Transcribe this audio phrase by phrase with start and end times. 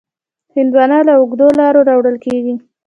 [0.55, 2.55] هندوانه له اوږده لاره راوړل کېږي.